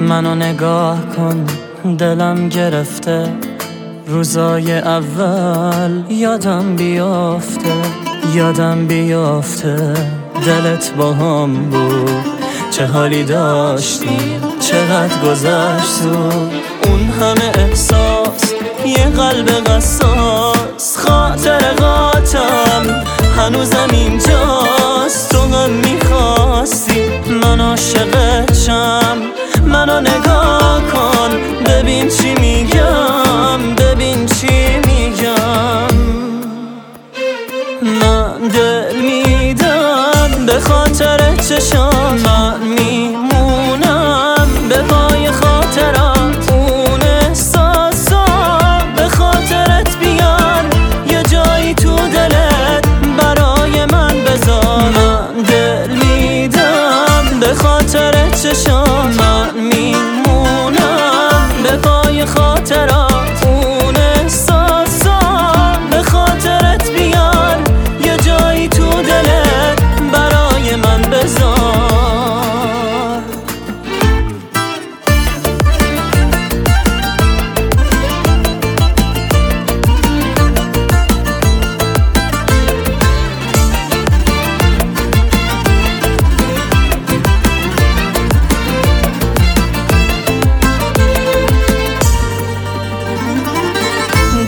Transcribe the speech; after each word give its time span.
منو 0.00 0.34
نگاه 0.34 0.98
کن 1.16 1.46
دلم 1.98 2.48
گرفته. 2.48 3.32
روزای 4.06 4.72
اول 4.72 6.02
یادم 6.08 6.76
بیافته 6.76 7.72
یادم 8.34 8.86
بیافته. 8.86 9.94
دلت 10.46 10.92
با 10.98 11.12
هم 11.12 11.54
بود 11.54 12.24
چه 12.70 12.86
حالی 12.86 13.24
داشتیم 13.24 14.40
چقدر 14.60 15.18
گذشت 15.24 16.02
اون 16.84 17.00
همه 17.20 17.52
احساس 17.54 18.52
یه 18.86 19.04
قلب 19.04 19.48
قصاص. 19.48 20.98
خاطر 20.98 21.58
قاتم 21.58 23.04
هنوزم 23.38 23.88
اینجاست. 23.92 25.30
تو 25.30 25.40
هم 25.40 25.70
می‌خواستی 25.70 27.02
من 27.42 27.60
عاشقت 27.60 28.08
شم 28.08 28.27
منو 29.88 30.00
نگاه 30.00 30.80
کن. 30.92 31.30
ببین 31.66 32.08
چی 32.08 32.34
میگم 32.34 33.74
ببین 33.78 34.26
چی 34.26 34.78
میگم. 34.86 35.96
من 37.82 38.48
دل 38.48 38.96
میدم 38.96 40.46
به 40.46 40.60
خاطر 40.60 41.36
چشام 41.36 42.14
من 42.24 42.60
میمونم. 42.60 43.37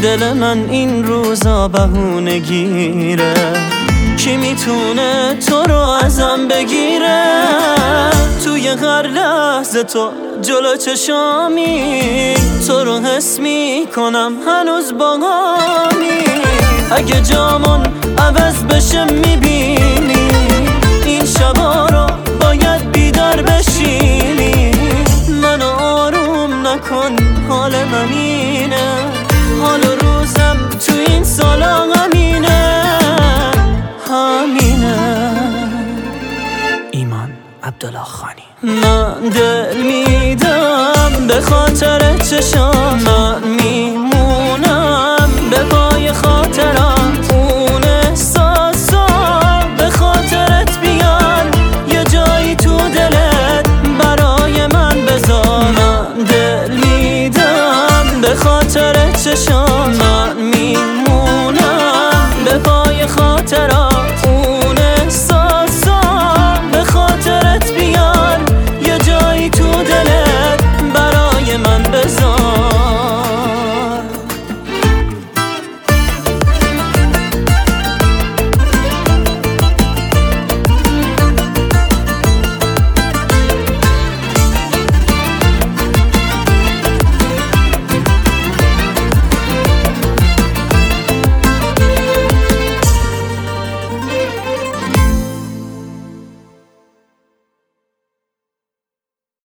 دل 0.02 0.32
من 0.32 0.68
این 0.70 1.04
روزا 1.04 1.68
بهونه 1.68 2.38
گیره. 2.38 3.34
کی 4.16 4.36
می‌تونه 4.36 5.36
تو 5.48 5.62
رو 5.62 5.78
ازم 5.78 6.48
بگیره؟ 6.48 7.24
توی 8.44 8.68
هر 8.68 9.06
لحظه 9.06 9.82
تو 9.82 10.10
جلو 10.42 10.76
چشامی. 10.76 12.34
تو 12.66 12.84
رو 12.84 13.00
حس 13.00 13.38
می‌کنم 13.38 14.32
هنوز 14.46 14.92
با 14.98 15.12
همی 15.12 16.24
اگه 16.90 17.20
جامون 17.20 17.82
عوض 18.18 18.64
بشه 18.64 19.04
می‌بینی. 19.04 20.28
این 21.06 21.24
شبا 21.24 21.86
رو 21.86 22.06
باید 22.40 22.92
بیدار 22.92 23.42
بشینی. 23.42 24.72
منو 25.42 25.68
آروم 25.80 26.66
نکن 26.66 27.16
حال 27.48 27.72
من 27.84 28.12
اینه. 28.12 29.19
حال 29.62 29.80
و 29.84 29.94
روزم 29.94 30.56
تو 30.86 30.92
این 31.08 31.24
سالا 31.24 31.86
همینه 31.96 32.98
همینه 34.08 34.96
ایمان 36.90 37.30
عبدالله 37.62 38.04
خانی. 38.04 38.42
من 38.62 39.20
دل 39.28 39.76
میدم 39.76 41.26
به 41.28 41.40
خاطر 41.40 42.18
چشام 42.18 43.02
من 43.02 43.42
میمونم 43.42 44.09